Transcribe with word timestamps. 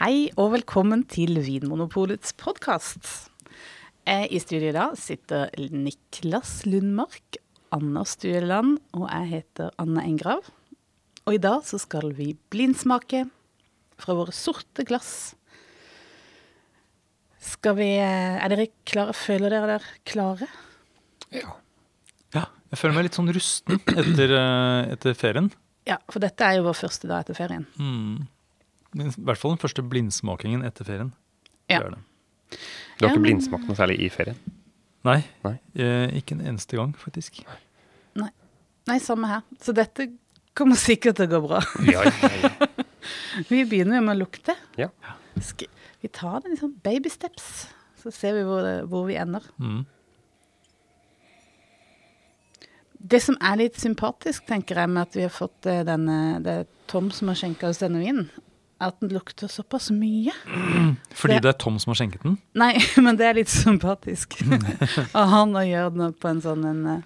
Hei 0.00 0.30
og 0.40 0.54
velkommen 0.54 1.02
til 1.12 1.36
Vinmonopolets 1.44 2.30
podkast. 2.40 3.04
I 4.08 4.38
studio 4.40 4.70
i 4.70 4.72
dag 4.72 4.94
sitter 4.96 5.50
Niklas 5.74 6.62
Lundmark, 6.64 7.36
Anna 7.76 8.06
Stueland 8.08 8.78
og 8.96 9.04
jeg 9.10 9.28
heter 9.34 9.76
Anne 9.76 10.06
Engrav. 10.08 10.48
Og 11.28 11.36
i 11.36 11.42
dag 11.44 11.68
så 11.68 11.76
skal 11.84 12.14
vi 12.16 12.30
blindsmake 12.48 13.26
fra 14.00 14.16
våre 14.16 14.32
sorte 14.32 14.88
glass. 14.88 15.34
Skal 17.36 17.76
vi 17.76 17.92
Er 18.00 18.48
dere 18.56 18.70
klare? 18.88 19.12
Føler 19.12 19.52
dere 19.52 19.74
dere 19.74 19.94
klare? 20.08 20.48
Ja. 21.28 21.58
ja. 22.40 22.48
Jeg 22.72 22.86
føler 22.86 22.96
meg 23.02 23.10
litt 23.10 23.20
sånn 23.20 23.34
rusten 23.36 23.84
etter, 23.84 24.32
eh, 24.32 24.96
etter 24.96 25.22
ferien. 25.26 25.52
Ja, 25.84 26.00
for 26.08 26.24
dette 26.24 26.40
er 26.40 26.56
jo 26.56 26.70
vår 26.72 26.84
første 26.86 27.04
dag 27.12 27.20
etter 27.20 27.36
ferien. 27.36 27.68
Mm. 27.76 28.30
Men 28.94 29.10
I 29.12 29.24
hvert 29.28 29.38
fall 29.38 29.54
den 29.54 29.62
første 29.62 29.82
blindsmakingen 29.86 30.64
etter 30.66 30.84
ferien. 30.88 31.12
Ja. 31.70 31.78
Det 31.78 31.86
er 31.86 31.90
det. 31.94 32.00
Du 32.98 33.04
har 33.06 33.12
ikke 33.12 33.20
men- 33.20 33.26
blindsmakt 33.28 33.68
noe 33.68 33.78
særlig 33.78 34.00
i 34.02 34.08
ferien? 34.10 34.38
Nei, 35.06 35.20
Nei. 35.46 35.54
eh, 35.80 36.10
ikke 36.18 36.34
en 36.36 36.42
eneste 36.52 36.76
gang, 36.76 36.90
faktisk. 36.98 37.42
Nei, 38.88 38.96
samme 38.98 39.28
her. 39.28 39.42
Så 39.62 39.72
dette 39.76 40.08
kommer 40.56 40.74
sikkert 40.80 41.16
til 41.20 41.28
å 41.28 41.30
gå 41.36 41.40
bra. 41.44 41.60
Ja, 41.86 42.00
ja, 42.02 42.30
ja. 42.42 42.50
Vi 43.50 43.60
begynner 43.68 44.00
jo 44.00 44.02
med 44.02 44.16
å 44.16 44.20
lukte. 44.24 44.56
Ja. 44.80 44.88
Vi 46.00 46.08
tar 46.08 46.40
det 46.42 46.54
liksom 46.56 46.72
baby 46.82 47.12
steps, 47.12 47.68
så 48.02 48.10
ser 48.10 48.34
vi 48.34 48.42
hvor, 48.48 48.64
det, 48.64 48.74
hvor 48.90 49.04
vi 49.06 49.14
ender. 49.20 49.44
Mm. 49.60 49.84
Det 53.12 53.20
som 53.22 53.36
er 53.40 53.60
litt 53.62 53.78
sympatisk, 53.80 54.44
tenker 54.48 54.80
jeg, 54.82 54.90
med 54.92 55.06
at 55.06 55.16
vi 55.16 55.24
har 55.24 55.32
fått 55.32 55.68
eh, 55.70 55.84
denne 55.88 56.16
Det 56.44 56.56
er 56.62 56.66
Tom 56.90 57.08
som 57.14 57.30
har 57.30 57.38
skjenka 57.38 57.70
oss 57.70 57.80
denne 57.80 58.02
vinen, 58.02 58.26
at 58.80 58.98
den 59.02 59.10
lukter 59.12 59.48
såpass 59.52 59.90
mye. 59.92 60.32
Fordi 61.20 61.34
Det- 61.36 61.42
det 61.44 61.48
er 61.54 61.58
Tom 61.60 61.78
som 61.78 61.90
har 61.92 61.98
skjenket 62.00 62.22
den? 62.24 62.38
Nei, 62.54 62.72
men 63.04 63.16
det 63.20 63.26
er 63.28 63.34
litt 63.40 63.52
sympatisk 63.52 64.38
og 65.18 65.24
han 65.34 65.54
og 65.56 65.66
gjøre 65.68 65.92
det 65.98 66.10
på 66.22 66.30
en 66.30 66.40
sånn 66.44 66.64
en 66.70 66.82
eh, 66.96 67.02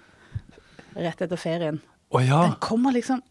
rett 1.07 1.21
etter 1.25 1.37
ferien. 1.41 1.81
Å 2.15 2.21
ja! 2.23 2.41
Den 2.47 2.55
kommer 2.63 2.95
liksom 2.95 3.21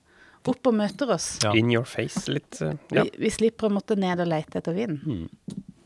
opp 0.44 0.66
og 0.68 0.74
møter 0.76 1.08
oss. 1.14 1.38
Ja. 1.42 1.54
In 1.56 1.70
your 1.72 1.86
face 1.88 2.26
litt. 2.28 2.60
eh, 2.60 2.74
Ja. 2.92 3.06
Vi, 3.06 3.14
vi 3.24 3.30
slipper 3.32 3.70
å 3.70 3.72
måtte 3.78 3.96
ned 3.96 4.20
og 4.20 4.28
lete 4.28 4.60
etter 4.60 4.76
vinen. 4.76 5.28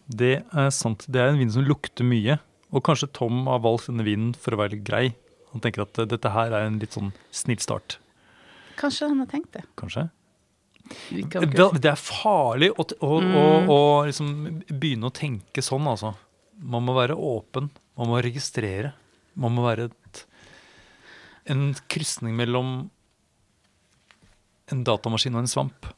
Det 0.09 0.33
er 0.51 0.71
sant. 0.75 1.05
Det 1.07 1.21
er 1.23 1.31
en 1.31 1.39
vin 1.39 1.53
som 1.53 1.63
lukter 1.63 2.03
mye. 2.09 2.41
Og 2.75 2.83
kanskje 2.85 3.07
Tom 3.15 3.47
har 3.47 3.61
valgt 3.65 3.87
denne 3.87 4.03
vinen 4.05 4.33
for 4.35 4.57
å 4.57 4.59
være 4.59 4.75
litt 4.75 4.85
grei. 4.89 5.05
Han 5.55 5.63
tenker 5.63 5.87
at 5.87 5.99
eh, 6.03 6.09
dette 6.11 6.33
her 6.35 6.51
er 6.53 6.67
en 6.67 6.81
litt 6.83 6.93
sånn 6.99 7.13
snill 7.31 7.63
start, 7.63 8.01
Kanskje 8.79 9.09
han 9.09 9.19
har 9.23 9.27
tenkt 9.31 9.53
det. 9.57 9.63
kanskje. 9.79 10.05
Det, 11.11 11.91
er 11.91 12.01
farlig 12.01 12.71
å, 12.73 12.85
å, 13.05 13.11
å, 13.21 13.45
å 13.73 13.79
liksom 14.09 14.31
begynne 14.71 15.11
å 15.11 15.15
tenke 15.15 15.65
sånn, 15.65 15.87
altså. 15.91 16.15
Man 16.59 16.85
må 16.87 16.95
være 16.97 17.15
åpen. 17.15 17.69
Man 17.99 18.11
må 18.11 18.21
registrere. 18.25 18.95
Man 19.39 19.55
må 19.55 19.67
være 19.67 19.89
et, 19.91 20.23
en 21.53 21.71
krysning 21.91 22.35
mellom 22.39 22.89
en 24.69 24.83
datamaskin 24.85 25.37
og 25.37 25.45
en 25.45 25.53
svamp. 25.55 25.93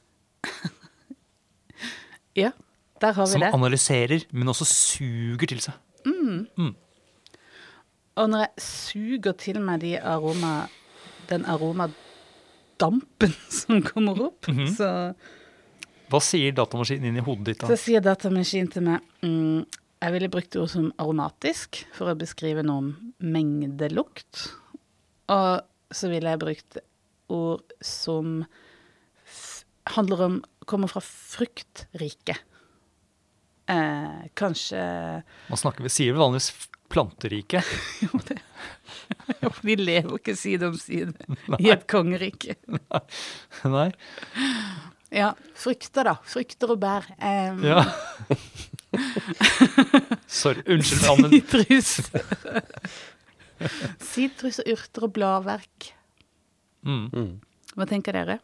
Ja, 2.38 2.52
der 3.02 3.12
har 3.16 3.26
vi 3.26 3.32
Som 3.32 3.42
det. 3.42 3.48
analyserer, 3.56 4.22
men 4.30 4.48
også 4.52 4.64
suger 4.68 5.50
til 5.50 5.58
seg. 5.64 5.74
Og 8.20 8.28
når 8.30 8.44
jeg 8.44 8.62
suger 8.62 9.34
til 9.40 9.58
meg 9.64 9.80
de 9.82 9.96
aroma, 9.98 10.68
den 11.30 11.42
aromadampen 12.80 13.34
som 13.60 13.82
kommer 13.82 14.20
opp, 14.30 14.48
Mhm. 14.48 14.66
så, 14.76 15.14
Hva 16.10 16.18
sier 16.20 16.50
datamaskinen 16.52 17.06
inn 17.12 17.20
i 17.20 17.22
hodet 17.22 17.44
ditt 17.52 17.60
da? 17.60 17.68
så 17.70 17.76
sier 17.78 18.00
datamaskinen 18.02 18.70
til 18.72 18.82
meg 18.82 19.00
mm, 19.22 19.66
Jeg 20.02 20.12
ville 20.16 20.28
brukt 20.32 20.56
ord 20.56 20.70
som 20.72 20.88
aromatisk 20.98 21.84
for 21.94 22.10
å 22.10 22.16
beskrive 22.18 22.62
noe 22.64 22.78
om 22.78 23.12
mengdelukt. 23.20 24.46
Og 25.28 25.60
så 25.92 26.08
ville 26.10 26.30
jeg 26.32 26.40
brukt 26.40 26.78
ord 27.28 27.60
som 27.84 28.46
handler 29.94 30.22
om 30.26 30.40
Kommer 30.70 30.86
fra 30.88 31.00
fruktrike. 31.02 32.36
Eh, 33.68 34.26
kanskje 34.38 34.80
Man 35.50 35.58
snakker, 35.58 35.88
sier 35.90 36.14
vanligvis 36.14 36.50
planterike. 36.90 37.62
Jo, 38.04 38.20
det 38.28 38.38
Ja, 39.40 39.48
for 39.48 39.62
de 39.66 39.74
lever 39.78 40.16
ikke 40.18 40.34
side 40.38 40.66
om 40.68 40.76
side 40.78 41.12
i 41.62 41.70
et 41.72 41.84
kongerike. 41.90 42.56
Nei? 43.70 43.88
Ja, 45.14 45.32
Frykter, 45.58 46.06
da. 46.10 46.14
Frykter 46.30 46.72
og 46.74 46.80
bær. 46.82 47.06
Um, 47.18 47.62
Ja. 47.66 47.84
Sorry. 50.30 50.62
Unnskyld, 50.66 51.06
Anne. 51.10 51.30
Sitrus. 51.34 51.90
Sitrus 54.10 54.60
og 54.62 54.70
urter 54.74 55.06
og 55.08 55.12
bladverk. 55.16 55.90
Mm. 56.86 57.06
Mm. 57.12 57.32
Hva 57.76 57.86
tenker 57.90 58.16
dere? 58.16 58.38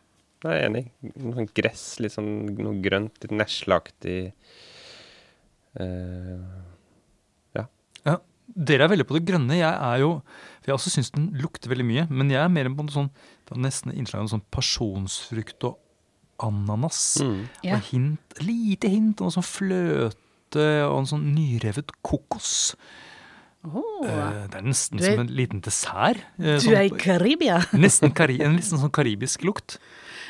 Jeg 0.45 0.53
er 0.61 0.67
enig. 0.69 0.85
Noe 1.17 1.39
sånn 1.41 1.51
gress, 1.57 1.85
litt 2.05 2.15
sånn 2.15 2.33
noe 2.61 2.77
grønt, 2.85 3.17
litt 3.25 3.35
nesleaktig. 3.35 4.19
Eh, 5.81 6.37
Ja, 6.37 6.76
dere 8.57 8.85
er 8.87 8.89
veldig 8.89 9.07
på 9.07 9.15
det 9.19 9.27
grønne. 9.29 9.59
Jeg 9.59 9.75
er 9.75 9.99
jo 10.01 10.23
For 10.63 10.73
jeg 10.73 10.79
også 10.79 10.91
syns 10.97 11.11
den 11.15 11.29
lukter 11.41 11.69
veldig 11.71 11.85
mye. 11.87 12.07
Men 12.11 12.31
jeg 12.31 12.41
er 12.43 12.49
mer 12.49 12.69
på 12.75 12.81
en 12.87 12.89
sånn 12.89 13.11
det 13.47 13.59
nesten 13.63 13.93
innslag 13.95 14.23
av 14.25 14.29
sånn 14.33 14.43
pasjonsfrukt 14.51 15.63
og 15.69 15.77
ananas. 16.43 17.19
mm. 17.23 17.45
Ja. 17.63 17.77
Og 17.77 17.83
hint, 17.93 18.19
lite 18.43 18.89
hint 18.91 19.21
av 19.21 19.29
noe 19.29 19.37
sånn 19.37 19.47
fløte 19.47 20.65
og 20.91 20.99
en 20.99 21.07
sånn 21.07 21.29
nyrevet 21.37 21.93
kokos. 22.03 22.75
Oh, 23.67 23.83
Eh, 24.07 24.47
det 24.51 24.55
er 24.59 24.63
nesten 24.63 24.99
er- 25.01 25.05
som 25.17 25.21
en 25.21 25.27
liten 25.35 25.61
dessert. 25.61 26.19
eh, 26.39 26.59
du 26.59 26.67
sånn- 26.67 26.77
er 26.77 26.85
i 26.87 26.91
Karibia. 26.91 27.59
Nesten 27.75 28.13
kari 28.15 28.41
en 28.43 28.57
nesten 28.57 28.79
sånn 28.79 28.91
karibisk 28.93 29.43
lukt. 29.43 29.79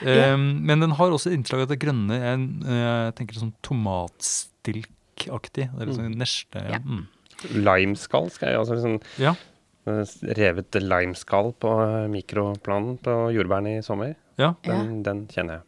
Yeah. 0.02 0.34
Um, 0.34 0.62
men 0.64 0.80
den 0.80 0.90
har 0.92 1.08
også 1.10 1.32
innslag 1.32 1.62
av 1.62 1.68
det 1.68 1.78
grønne. 1.80 2.12
Jeg, 2.12 2.38
jeg 2.64 3.14
tenker 3.16 3.34
sånn 3.40 3.52
tomatstilkaktig. 3.62 5.66
Det 5.72 5.80
er 5.80 5.88
litt 5.88 5.96
sånn 5.98 6.16
nesle. 6.20 6.62
Ja. 6.70 6.78
Mm. 6.84 7.06
Limeskall 7.52 8.30
skal 8.32 8.52
jeg 8.52 8.62
altså 8.62 8.80
sånn 8.80 8.98
ja. 9.20 9.34
eh, 9.88 10.02
Revet 10.38 10.78
limeskall 10.80 11.52
på 11.60 11.72
eh, 11.84 12.04
mikroplanen 12.12 12.98
på 13.04 13.16
jordbærene 13.36 13.78
i 13.78 13.86
sommer. 13.86 14.16
ja. 14.40 14.54
Den, 14.66 15.02
den 15.06 15.26
kjenner 15.32 15.60
jeg. 15.60 15.66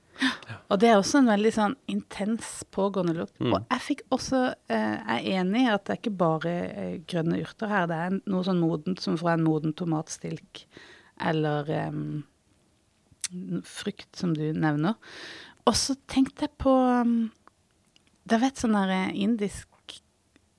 Og 0.69 0.81
det 0.83 0.89
er 0.91 0.99
også 0.99 1.21
en 1.21 1.31
veldig 1.31 1.51
sånn 1.55 1.75
intens 1.91 2.49
pågående 2.75 3.15
lukt. 3.21 3.37
Mm. 3.41 3.53
Og 3.55 3.73
jeg 3.73 3.85
fikk 3.85 4.03
også 4.15 4.41
eh, 4.73 4.97
Jeg 4.99 5.21
er 5.21 5.41
enig 5.41 5.63
i 5.65 5.71
at 5.73 5.85
det 5.87 5.95
er 5.95 6.01
ikke 6.01 6.19
bare 6.21 6.55
eh, 6.69 6.97
grønne 7.09 7.41
urter 7.45 7.73
her. 7.73 7.87
Det 7.91 8.01
er 8.05 8.19
noe 8.19 8.47
sånn 8.47 8.61
modent 8.63 9.03
som 9.03 9.19
fra 9.21 9.37
en 9.37 9.47
moden 9.47 9.77
tomatstilk 9.79 10.65
eller 11.19 11.71
em, 11.75 12.03
frukt, 13.67 14.11
som 14.17 14.35
du 14.37 14.45
nevner. 14.55 14.95
Og 15.67 15.75
så 15.77 15.97
tenkte 16.09 16.47
jeg 16.47 16.55
på 16.63 16.71
um, 16.71 17.17
Det 18.29 18.39
vet 18.41 18.61
sånn 18.61 18.77
der 18.77 19.11
indisk 19.13 19.67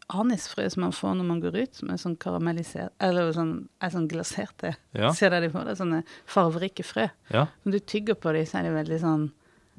anisfrø 0.09 0.65
som 0.73 0.81
man 0.85 0.93
får 0.95 1.15
når 1.19 1.27
man 1.27 1.39
går 1.43 1.55
ut, 1.61 1.75
som 1.77 1.89
er 1.93 1.99
sånn 2.01 2.15
karamellisert 2.21 2.93
Eller 3.03 3.31
sånn, 3.35 3.53
er 3.81 3.91
sånn 3.93 4.07
glaserte. 4.09 4.71
Ja. 4.97 5.11
Ser 5.13 5.29
dere 5.33 5.45
de 5.47 5.51
får? 5.53 5.67
Det 5.69 5.75
sånne 5.79 5.99
farverike 6.29 6.85
frø. 6.87 7.07
ja. 7.33 7.45
Når 7.63 7.77
du 7.77 7.79
tygger 7.93 8.17
på 8.17 8.33
dem, 8.33 8.45
så 8.49 8.59
er 8.59 8.69
de 8.69 8.75
veldig 8.77 8.99
sånn 9.03 9.27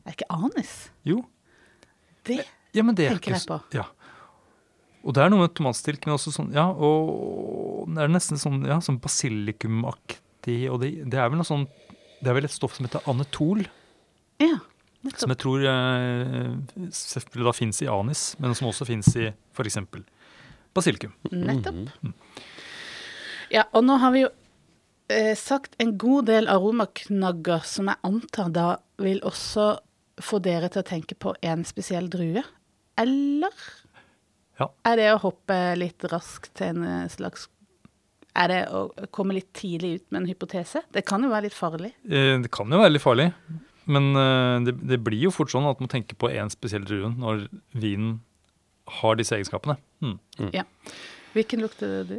Er 0.06 0.14
ikke 0.14 0.28
anis? 0.30 0.74
Jo. 1.04 1.24
Det 2.24 2.40
Ja, 2.72 2.82
men 2.86 2.94
det 2.94 3.08
er 3.08 3.16
Tenker 3.16 3.34
ikke 3.34 3.40
jeg 3.40 3.48
på. 3.50 3.60
Ja. 3.74 3.88
Og 5.02 5.14
det 5.16 5.22
er 5.24 5.30
noe 5.32 5.40
med 5.46 5.54
tomatstilken 5.56 6.12
også 6.14 6.30
sånn 6.34 6.52
Ja, 6.54 6.68
og 6.70 7.88
det 7.90 8.04
er 8.04 8.12
nesten 8.12 8.38
sånn 8.38 8.62
ja, 8.68 8.78
sånn 8.84 9.00
basilikumaktig, 9.02 10.70
og 10.70 10.80
det, 10.84 10.90
det 11.10 11.18
er 11.18 11.30
vel 11.32 11.40
noe 11.40 11.48
sånn 11.48 11.66
Det 12.20 12.28
er 12.30 12.36
vel 12.36 12.44
et 12.48 12.54
stoff 12.54 12.76
som 12.76 12.86
heter 12.86 13.02
anetol, 13.10 13.64
Ja, 14.40 14.58
som 15.16 15.32
jeg 15.32 15.38
tror 15.40 15.62
eh, 15.64 16.50
selvfølgelig 16.92 17.46
da 17.48 17.52
fins 17.56 17.78
i 17.80 17.86
anis, 17.88 18.24
men 18.38 18.52
som 18.54 18.68
også 18.68 18.84
fins 18.84 19.08
i 19.16 19.30
f.eks. 19.56 19.78
basilikum. 20.76 21.12
nettopp. 21.30 22.12
Ja, 23.50 23.64
og 23.74 23.84
nå 23.84 23.96
har 23.98 24.12
vi 24.14 24.22
jo 24.24 24.30
eh, 25.10 25.34
sagt 25.38 25.74
en 25.82 25.96
god 25.98 26.28
del 26.30 26.46
aromaknagger 26.52 27.64
som 27.66 27.90
jeg 27.90 27.98
antar 28.06 28.50
da 28.54 28.66
vil 29.02 29.18
også 29.26 29.72
få 30.22 30.38
dere 30.44 30.68
til 30.70 30.82
å 30.84 30.86
tenke 30.86 31.16
på 31.18 31.32
en 31.42 31.64
spesiell 31.64 32.08
drue. 32.12 32.42
Eller 33.00 33.54
Ja. 34.60 34.68
er 34.84 34.96
det 35.00 35.08
å 35.14 35.20
hoppe 35.22 35.56
litt 35.80 36.04
raskt 36.12 36.52
til 36.54 36.66
en 36.76 36.84
eh, 36.84 37.08
slags 37.08 37.48
Er 38.36 38.46
det 38.48 38.60
å 38.70 38.84
komme 39.10 39.34
litt 39.34 39.48
tidlig 39.58 39.94
ut 39.96 40.04
med 40.12 40.20
en 40.22 40.28
hypotese? 40.30 40.84
Det 40.94 41.02
kan 41.04 41.20
jo 41.24 41.30
være 41.32 41.48
litt 41.48 41.56
farlig. 41.56 41.90
Eh, 42.06 42.38
Det 42.38 42.50
kan 42.54 42.70
jo 42.70 42.78
være 42.78 42.92
litt 42.92 43.02
farlig, 43.02 43.32
men 43.90 44.14
eh, 44.14 44.60
det, 44.68 44.76
det 44.86 45.00
blir 45.02 45.24
jo 45.26 45.30
fort 45.34 45.50
sånn 45.50 45.66
at 45.66 45.80
man 45.82 45.88
tenker 45.90 46.14
på 46.14 46.30
én 46.30 46.48
spesiell 46.52 46.84
drue 46.86 47.10
når 47.10 47.48
vinen 47.74 48.20
har 49.00 49.16
disse 49.20 49.36
egenskapene. 49.36 49.76
Mm. 50.02 50.18
Hvilken 51.34 51.62
lukter 51.62 52.02
du? 52.08 52.16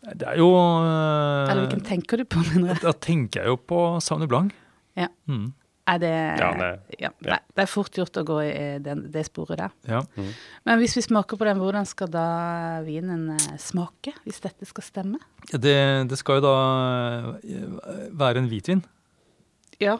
Det 0.00 0.24
er 0.26 0.38
jo 0.40 0.48
eh, 0.56 1.50
Eller 1.50 1.66
hvilken 1.66 1.82
tenker 1.84 2.20
du 2.20 2.24
på? 2.24 2.40
mener 2.52 2.72
jeg? 2.74 2.82
Da 2.88 2.92
tenker 2.96 3.42
jeg 3.42 3.52
jo 3.52 3.56
på 3.68 3.80
Sauvignon 4.04 4.30
Blanc. 4.32 4.54
Ja. 4.96 5.08
Mm. 5.28 5.50
Er 5.90 5.98
det 5.98 6.10
Ja, 6.38 6.48
det- 6.60 7.00
ja, 7.02 7.08
det, 7.24 7.38
det 7.56 7.62
er 7.64 7.68
fort 7.68 7.96
gjort 7.98 8.16
å 8.20 8.22
gå 8.28 8.36
i 8.44 8.78
den, 8.84 9.06
det 9.10 9.24
sporet 9.26 9.58
der. 9.58 9.72
Ja. 9.88 10.00
Men 10.64 10.78
hvis 10.78 10.94
vi 10.96 11.02
smaker 11.02 11.36
på 11.40 11.44
den, 11.48 11.58
hvordan 11.58 11.86
skal 11.88 12.08
da 12.12 12.24
vinen 12.86 13.30
eh, 13.34 13.56
smake? 13.58 14.12
Hvis 14.24 14.40
dette 14.44 14.68
skal 14.68 14.86
stemme? 14.86 15.18
Det, 15.50 15.74
det 16.08 16.18
skal 16.20 16.38
jo 16.38 16.44
da 16.46 16.54
eh, 17.42 18.08
være 18.20 18.38
en 18.44 18.48
hvitvin. 18.52 18.84
Ja. 19.80 19.98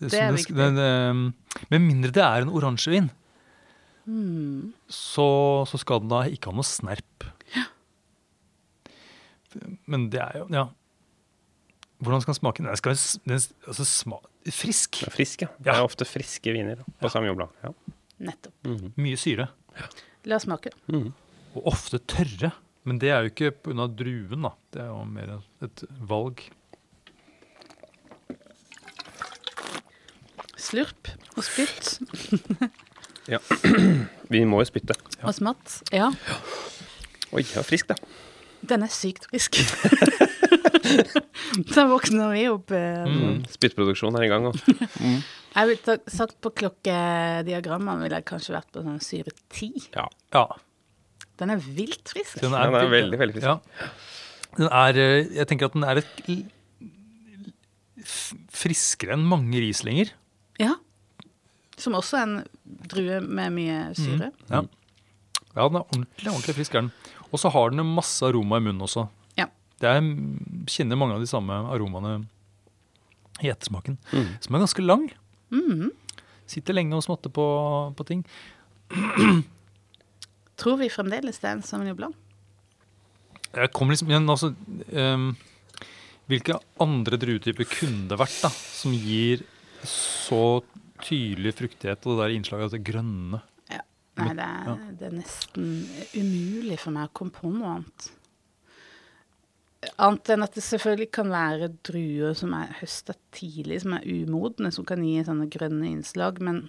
Det 0.00 0.14
er 0.20 0.32
viktig. 0.36 0.54
den, 0.56 0.78
eh, 0.78 1.66
med 1.72 1.80
mindre 1.84 2.12
det 2.14 2.22
er 2.24 2.44
en 2.46 2.52
oransjevin, 2.54 3.10
Hmm. 4.04 4.74
så, 4.92 5.64
så 5.64 5.78
skal 5.80 6.02
den 6.02 6.10
da 6.12 6.24
ikke 6.28 6.50
ha 6.50 6.56
noe 6.58 6.66
snerp. 6.68 7.24
Men 9.88 10.08
det 10.12 10.20
er 10.20 10.40
jo 10.42 10.48
Ja. 10.52 10.66
Hvordan 12.04 12.20
skal 12.20 12.34
den 12.34 12.40
smake? 12.40 12.64
Den 12.66 12.76
skal 12.76 12.92
være 12.92 13.20
den, 13.24 13.40
altså 13.70 13.84
sma, 13.88 14.18
frisk. 14.52 14.98
Det 15.00 15.08
er 15.08 15.14
frisk, 15.14 15.44
ja. 15.46 15.48
Det 15.62 15.72
er 15.72 15.84
ofte 15.86 16.04
friske 16.04 16.52
viner 16.52 16.82
på 17.00 17.08
Sauvignon 17.08 17.38
Blanc. 17.38 17.54
Ja. 17.64 17.70
Nettopp. 18.28 18.54
Mhm. 18.66 18.90
Mye 19.00 19.16
syre. 19.16 19.46
La 20.28 20.36
oss 20.36 20.44
smake. 20.44 20.74
Mhm. 20.90 21.12
Og 21.54 21.70
ofte 21.72 22.00
tørre. 22.02 22.52
Men 22.84 22.98
det 23.00 23.08
er 23.14 23.22
jo 23.24 23.30
ikke 23.32 23.52
pga. 23.64 23.86
druen, 23.88 24.42
da. 24.44 24.50
Det 24.74 24.82
er 24.82 24.90
jo 24.90 25.04
mer 25.08 25.40
et 25.64 25.84
valg. 26.04 26.42
Slurp 30.60 31.08
og 31.36 31.44
spytt 31.44 31.98
Ja. 33.30 33.38
Vi 34.32 34.42
må 34.48 34.60
jo 34.62 34.66
spytte. 34.68 34.96
og 35.22 35.34
smatt. 35.36 35.78
Ja, 35.94 36.10
Oi, 37.34 37.42
jeg 37.42 37.56
er 37.58 37.66
frisk, 37.66 37.88
da. 37.90 37.96
den 38.62 38.84
er 38.86 38.92
sykt 38.94 39.24
frisk. 39.30 39.56
Den 41.74 41.88
våkner 41.90 42.30
vi 42.34 42.44
opp. 42.50 42.70
eh, 42.74 43.04
Mm. 43.08 43.40
Spyttproduksjon 43.50 44.14
er 44.18 44.24
i 44.26 44.28
gang. 44.30 44.46
Og. 44.50 44.58
Jeg 45.54 45.68
ville 45.70 45.94
sagt 46.10 46.36
på 46.42 46.50
klokkediagrammene 46.58 48.02
ville 48.02 48.18
jeg 48.18 48.26
kanskje 48.26 48.54
vært 48.56 48.70
på 48.74 48.82
sånn 48.82 48.98
syre 49.02 49.30
10. 49.54 49.84
Ja. 49.94 50.06
Ja. 50.34 50.44
Den 51.38 51.52
er 51.54 51.60
vilt 51.62 52.10
frisk. 52.10 52.40
Den 52.42 52.50
Den 52.56 52.74
er 52.74 52.88
veldig, 52.90 53.18
veldig 53.20 53.36
frisk. 53.36 53.46
Ja. 53.46 53.90
Den 54.58 54.66
er, 54.70 54.98
eh, 54.98 55.28
jeg 55.38 55.46
tenker 55.50 55.70
at 55.70 55.76
den 55.78 55.86
er 55.86 56.02
et 56.02 56.10
friskere 58.54 59.14
enn 59.16 59.24
mange 59.30 59.62
Rieslinger. 59.62 60.10
Ja. 60.60 60.74
Som 61.80 61.96
også 61.98 62.18
er 62.20 62.22
en 62.28 62.36
drue 62.88 63.20
med 63.24 63.52
mye 63.56 63.78
syre. 63.98 64.28
Ja. 64.50 64.60
ja, 64.62 65.64
den 65.68 65.80
er 65.80 65.84
ordentlig, 65.88 66.30
ordentlig 66.30 66.54
frisk. 66.60 66.74
er 66.74 66.84
den. 66.86 66.92
Og 67.32 67.40
så 67.42 67.50
har 67.50 67.70
den 67.74 67.82
masse 67.96 68.22
aroma 68.26 68.60
i 68.60 68.64
munnen 68.64 68.84
også. 68.86 69.08
Ja. 69.40 69.48
Det 69.82 69.90
er, 69.90 70.00
kjenner 70.70 70.96
mange 71.00 71.16
av 71.16 71.24
de 71.24 71.26
samme 71.30 71.56
aromaene 71.74 72.20
i 73.42 73.50
ettersmaken, 73.50 73.96
Mm. 74.14 74.28
som 74.40 74.54
er 74.54 74.62
ganske 74.62 74.84
lang. 74.86 75.08
Mm. 75.50 75.90
Sitter 76.46 76.74
lenge 76.76 76.94
og 76.94 77.02
smatter 77.02 77.32
på, 77.34 77.46
på 77.98 78.06
ting. 78.06 78.22
Tror 80.60 80.76
vi 80.78 80.88
fremdeles 80.92 81.40
det 81.42 81.48
er 81.50 81.56
en 81.58 81.64
Sauvignon 81.66 81.96
Blanc? 81.98 82.14
Jeg 83.54 83.70
kommer 83.74 83.94
liksom, 83.94 84.08
men 84.10 84.30
altså, 84.30 84.52
um, 84.94 85.28
hvilke 86.30 86.56
andre 86.82 87.18
druetyper 87.22 87.66
kunne 87.70 88.08
det 88.10 88.18
vært 88.18 88.38
da, 88.42 88.50
som 88.50 88.94
gir 88.94 89.42
så 89.86 90.62
tydelig 91.02 91.54
fruktighet 91.58 92.06
og 92.06 92.18
det 92.18 92.24
der 92.24 92.34
innslaget 92.36 92.68
av 92.68 92.74
det 92.76 92.82
grønne? 92.86 93.40
Ja. 93.72 93.80
Nei, 94.20 94.28
det 94.38 94.44
er, 94.46 94.84
det 95.00 95.08
er 95.08 95.16
nesten 95.16 95.70
umulig 96.14 96.78
for 96.82 96.94
meg 96.94 97.08
å 97.10 97.16
komme 97.18 97.34
på 97.34 97.50
noe 97.50 97.72
annet. 97.78 98.10
Annet 100.00 100.30
enn 100.32 100.44
at 100.46 100.54
det 100.56 100.64
selvfølgelig 100.64 101.10
kan 101.12 101.30
være 101.32 101.68
druer 101.84 102.36
som 102.38 102.54
er 102.56 102.72
høsta 102.80 103.16
tidlig, 103.34 103.82
som 103.82 103.96
er 103.98 104.06
umodne, 104.08 104.70
som 104.72 104.86
kan 104.88 105.02
gi 105.04 105.18
sånne 105.26 105.50
grønne 105.52 105.90
innslag, 105.90 106.40
men 106.44 106.62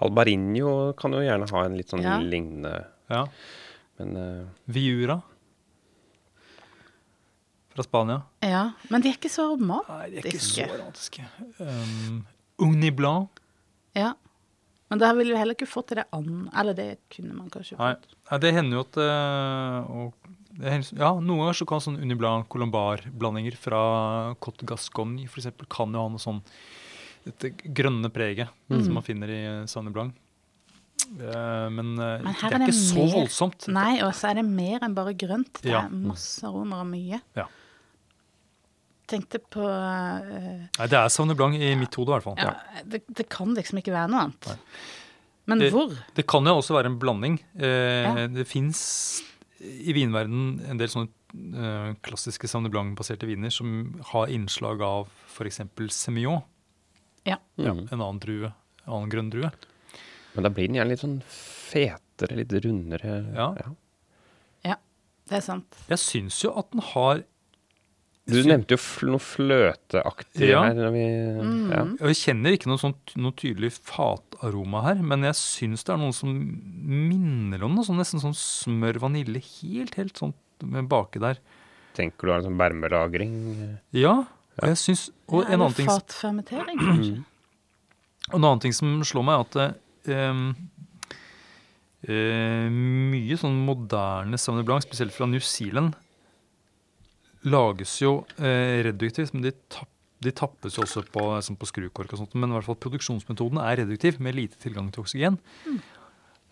Albarinho 0.00 0.92
kan 0.98 1.12
jo 1.12 1.22
gjerne 1.24 1.48
ha 1.50 1.64
en 1.66 1.76
litt 1.76 1.90
sånn 1.92 2.04
Ja. 2.04 2.18
lignende 2.20 2.86
Ja. 3.10 3.24
Men 3.98 4.16
uh, 4.16 4.46
Viura 4.66 5.20
fra 7.74 7.82
Spania. 7.82 8.22
ja. 8.40 8.72
Men 8.88 9.02
de 9.02 9.10
er 9.10 9.18
ikke 9.18 9.30
så 9.30 9.56
Nei, 9.58 10.10
de 10.10 10.18
er 10.18 10.26
ikke 10.30 10.40
så 10.40 10.66
romantiske. 10.70 11.26
Um, 11.58 12.26
Ugni 12.58 12.90
Blanc. 12.90 13.39
Ja. 13.96 14.14
Men 14.90 14.98
da 14.98 15.12
ville 15.14 15.32
vi 15.34 15.38
heller 15.38 15.54
ikke 15.54 15.68
fått 15.70 15.88
til 15.92 16.00
det 16.00 16.06
an... 16.12 16.48
Eller 16.58 16.74
det 16.74 16.88
kunne 17.14 17.34
man 17.36 17.50
kanskje 17.50 17.76
fått. 17.78 18.14
Nei, 18.30 18.38
det 18.42 18.52
hender 18.56 18.76
jo 18.80 18.84
at 18.88 18.96
eh, 19.04 19.90
og 19.90 20.14
det 20.60 20.72
hender, 20.74 20.98
Ja, 20.98 21.12
noen 21.20 21.44
ganger 21.44 21.58
så 21.60 21.66
kan 21.70 21.80
sånn 21.84 22.00
Uniblan 22.02 22.42
Colombar-blandinger 22.50 23.54
fra 23.56 23.82
Cote 24.42 24.66
Gascogne 24.66 25.28
eksempel, 25.28 25.68
kan 25.70 25.94
jo 25.94 26.02
ha 26.02 26.08
noe 26.10 26.18
sånn 26.22 26.42
dette 27.24 27.52
grønne 27.76 28.10
preget 28.10 28.48
Mm. 28.70 28.82
som 28.84 28.94
man 28.94 29.02
finner 29.06 29.28
i 29.30 29.40
Sauvignon 29.70 29.92
Blanc. 29.94 30.14
Uh, 31.10 31.66
men, 31.72 31.94
eh, 31.98 32.20
Men 32.22 32.34
her 32.38 32.50
det 32.50 32.50
er 32.50 32.54
er 32.54 32.58
det 32.58 32.68
ikke 32.68 32.80
så 32.80 33.06
voldsomt. 33.14 33.68
Nei, 33.72 34.00
og 34.04 34.12
så 34.14 34.30
er 34.30 34.34
det 34.40 34.44
mer 34.46 34.78
enn 34.86 34.94
bare 34.94 35.14
grønt. 35.14 35.60
Det 35.62 35.70
Ja. 35.72 35.80
er 35.86 35.90
masse 35.90 36.42
aromer 36.46 36.80
og 36.82 36.86
mye. 36.86 37.20
Ja. 37.36 37.46
Tenkte 39.10 39.40
på 39.42 39.64
uh, 39.66 40.66
Nei, 40.78 40.86
det 40.86 40.96
er 41.00 41.08
Sauvignon 41.10 41.36
Blanc 41.40 41.56
i 41.58 41.72
mitt 41.78 41.96
hode, 41.98 42.12
i 42.12 42.14
hvert 42.14 42.26
fall. 42.28 42.38
ja, 42.38 42.82
det, 42.86 43.00
det 43.18 43.26
kan 43.32 43.54
liksom 43.56 43.80
ikke 43.82 43.94
være 43.94 44.10
noe 44.12 44.26
annet. 44.28 44.50
Nei. 44.52 44.58
Men 45.50 45.58
Det- 45.64 45.72
hvor? 45.74 45.96
Det 46.14 46.26
kan 46.30 46.46
jo 46.46 46.52
også 46.60 46.76
være 46.76 46.92
en 46.92 46.98
blanding. 47.02 47.40
Uh, 47.58 47.66
Ja. 47.66 48.26
Det 48.30 48.46
fins 48.46 48.80
i 49.60 49.92
vinverden 49.92 50.60
en 50.70 50.78
del 50.80 50.88
sånne 50.88 51.10
uh, 51.52 51.90
klassiske 52.06 52.48
Sauvignon 52.48 52.70
Blanc-baserte 52.72 53.26
viner 53.28 53.50
som 53.52 54.00
har 54.12 54.30
innslag 54.32 54.80
av 54.86 55.10
f.eks. 55.34 55.60
Semillon, 55.92 56.42
Ja. 57.26 57.36
ja, 57.60 57.74
mm. 57.74 57.88
en 57.92 57.98
annen 58.00 58.20
drue, 58.22 58.52
en 58.86 58.92
annen 58.94 59.10
grønn 59.12 59.28
drue. 59.34 59.50
Men 60.34 60.46
da 60.46 60.52
blir 60.54 60.68
den 60.70 60.78
gjerne 60.78 60.94
litt 60.94 61.02
sånn 61.02 61.18
fetere, 61.26 62.36
litt 62.38 62.52
rundere. 62.64 63.18
Ja. 63.34 63.50
Ja, 64.64 64.76
det 65.28 65.36
er 65.40 65.44
sant. 65.44 65.76
Jeg 65.90 65.98
syns 65.98 66.38
jo 66.44 66.54
at 66.56 66.70
den 66.72 66.80
har 66.94 67.24
Du 68.30 68.42
nevnte 68.48 68.74
jo 68.76 68.80
fl 68.80 69.10
noe 69.12 69.22
fløteaktig 69.22 70.48
Ja. 70.48 70.62
her. 70.64 70.74
Når 70.74 70.92
vi, 70.94 71.04
Mm. 71.42 71.70
ja. 71.70 71.84
Jeg 72.08 72.16
kjenner 72.20 72.52
ikke 72.56 72.66
noe, 72.70 72.78
sånt, 72.78 73.14
noe 73.16 73.32
tydelig 73.32 73.72
fataroma 73.72 74.82
her, 74.84 75.02
men 75.02 75.22
jeg 75.22 75.34
syns 75.34 75.84
det 75.84 75.94
er 75.94 75.98
noe 75.98 76.12
som 76.12 76.30
minner 76.30 77.62
om 77.64 77.74
noe 77.74 77.84
sånn 77.84 77.98
nesten 77.98 78.20
sånn 78.22 78.34
smør 78.36 78.98
vanilje. 79.00 79.42
Helt, 79.62 79.94
helt 79.96 80.14
sånn 80.16 80.34
med 80.62 80.88
baki 80.88 81.18
der. 81.20 81.38
Tenker 81.94 82.26
du 82.26 82.32
har 82.32 82.38
en 82.38 82.44
sånn 82.50 82.58
bermelagring? 82.60 83.78
Ja, 83.92 84.12
og 84.60 84.68
jeg 84.68 84.76
syns 84.76 85.10
Og 85.28 85.44
en 85.44 85.52
Eller 85.52 85.64
annen 85.66 85.74
ting 85.76 85.86
Fatfermentering, 85.88 86.78
kanskje. 86.78 87.24
Og 88.30 88.34
en 88.34 88.44
annen 88.44 88.60
ting 88.60 88.72
som 88.72 89.00
slår 89.02 89.24
meg, 89.24 89.34
er 89.56 89.70
at 89.70 90.30
um, 90.30 90.56
ehm, 92.06 92.08
eh, 92.08 92.68
mye 92.70 93.36
sånn 93.40 93.58
moderne 93.66 94.38
Sauvignon 94.38 94.66
Blanc, 94.68 94.82
spesielt 94.86 95.12
fra 95.12 95.26
New 95.26 95.40
Zealand, 95.40 95.94
lages 97.46 97.94
jo 98.02 98.20
eh, 98.38 98.80
reduktivt, 98.86 99.32
men 99.36 99.46
de, 99.46 99.54
tapp, 99.72 99.88
de 100.20 100.32
tappes 100.36 100.76
jo 100.76 100.84
også 100.84 101.04
på, 101.12 101.24
sånn 101.44 101.58
på 101.60 101.68
skrukork 101.70 102.12
og 102.14 102.22
sånt. 102.22 102.36
Men 102.36 102.52
i 102.52 102.58
hvert 102.58 102.68
fall 102.68 102.80
produksjonsmetoden 102.82 103.62
er 103.62 103.80
reduktiv, 103.82 104.20
med 104.20 104.36
lite 104.36 104.60
tilgang 104.60 104.90
til 104.92 105.04
oksygen. 105.04 105.40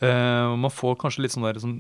Eh, 0.00 0.54
man 0.56 0.72
får 0.72 0.98
kanskje 1.02 1.24
litt 1.24 1.34
sånn 1.34 1.46
der 1.48 1.60
sånn 1.62 1.78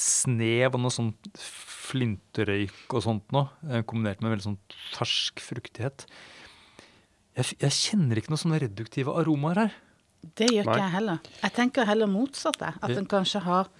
snev 0.00 0.76
og 0.76 0.80
noe 0.80 0.94
sånn 0.94 1.12
flinterøyk 1.36 2.94
og 2.96 3.04
sånt 3.04 3.34
nå, 3.34 3.44
eh, 3.68 3.84
kombinert 3.84 4.22
med 4.24 4.34
veldig 4.34 4.48
sånn 4.48 4.60
fersk 4.94 5.42
fruktighet. 5.44 6.06
Jeg, 7.36 7.54
jeg 7.60 7.76
kjenner 7.76 8.18
ikke 8.18 8.32
noen 8.32 8.42
sånne 8.42 8.62
reduktive 8.64 9.14
aromaer 9.20 9.64
her. 9.64 9.78
Det 10.36 10.50
gjør 10.50 10.66
ikke 10.66 10.80
jeg 10.80 10.94
heller. 10.96 11.20
Jeg 11.40 11.54
tenker 11.56 11.86
heller 11.88 12.10
motsatt. 12.10 12.58
At 12.60 12.90
den 12.92 13.06
kanskje 13.08 13.40
har 13.44 13.70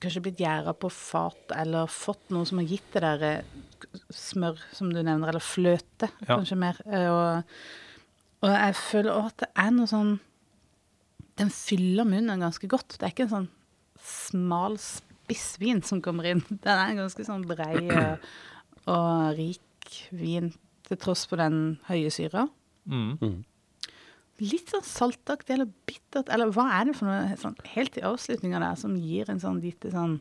kanskje 0.00 0.22
blitt 0.24 0.40
gjæra 0.40 0.72
på 0.80 0.88
fat, 0.92 1.52
eller 1.56 1.86
fått 1.92 2.30
noe 2.32 2.46
som 2.48 2.58
har 2.62 2.66
gitt 2.70 2.86
det 2.94 3.02
der 3.04 3.22
eh, 3.28 3.98
smør, 4.14 4.58
som 4.72 4.90
du 4.92 5.02
nevner, 5.02 5.28
eller 5.32 5.44
fløte, 5.44 6.08
Ja. 6.26 6.36
kanskje 6.38 6.56
mer. 6.58 6.80
Eh, 6.86 7.08
Og, 7.10 7.44
og 8.42 8.50
jeg 8.54 8.74
føler 8.80 9.12
også 9.12 9.26
at 9.34 9.38
det 9.44 9.48
er 9.56 9.70
noe 9.76 9.86
sånn 9.90 10.12
Den 11.40 11.50
fyller 11.50 12.04
munnen 12.04 12.40
ganske 12.40 12.68
godt. 12.68 12.98
Det 12.98 13.02
er 13.06 13.12
ikke 13.14 13.24
en 13.28 13.34
sånn 13.34 13.48
smal 14.04 14.74
spissvin 14.80 15.82
som 15.82 16.00
kommer 16.04 16.24
inn. 16.28 16.42
Den 16.64 16.72
er 16.74 16.90
en 16.90 17.00
ganske 17.04 17.24
sånn 17.24 17.44
brei 17.48 17.86
og, 17.88 18.26
og 18.92 19.36
rik 19.38 20.00
vin, 20.12 20.50
til 20.88 20.96
tross 21.00 21.24
for 21.28 21.36
den 21.40 21.78
høye 21.88 22.10
syra. 22.12 22.46
Mm. 22.84 23.44
Mm. 24.40 24.48
Litt 24.50 24.72
sånn 24.72 24.84
saltaktig 24.86 25.54
eller 25.54 25.68
bittert, 25.86 26.30
eller 26.32 26.50
hva 26.54 26.66
er 26.80 26.88
det 26.88 26.96
for 26.96 27.10
noe 27.10 27.36
sånn, 27.40 27.56
helt 27.74 27.98
i 28.00 28.04
avslutninga 28.08 28.60
der 28.62 28.78
som 28.80 28.94
gir 28.96 29.28
en 29.30 29.40
sånn 29.42 29.60
lite 29.60 29.92
sånn 29.92 30.18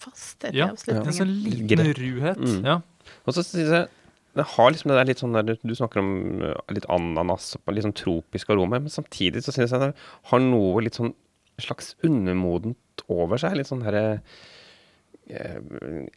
fasthet 0.00 0.54
Ja, 0.56 0.66
i 0.66 0.68
En 0.70 0.76
avslutningen? 0.76 1.16
sånn 1.18 1.32
liten 1.44 1.90
ruhet. 1.98 2.38
Mm. 2.40 2.60
Ja. 2.64 2.78
Og 3.26 3.34
så 3.36 3.42
synes 3.44 3.74
jeg 3.74 3.88
det 4.38 4.44
har 4.46 4.70
liksom 4.70 4.92
det 4.92 4.98
der 5.00 5.08
litt 5.08 5.18
sånn 5.18 5.34
der 5.34 5.56
Du 5.58 5.72
snakker 5.74 5.98
om 5.98 6.10
uh, 6.44 6.54
litt 6.70 6.86
ananas 6.88 7.56
og 7.58 7.74
litt 7.74 7.82
sånn 7.84 7.96
tropisk 7.98 8.52
aroma, 8.54 8.78
men 8.78 8.92
samtidig 8.92 9.42
så 9.42 9.52
synes 9.52 9.74
jeg 9.74 9.82
det 9.82 9.90
har 10.30 10.44
noe 10.44 10.84
litt 10.86 10.94
sånn 10.94 11.12
slags 11.60 11.92
undermodent 12.06 13.02
over 13.10 13.36
seg. 13.42 13.58
Litt 13.58 13.68
sånn 13.68 13.82
herre 13.84 14.22
eh, 15.28 15.58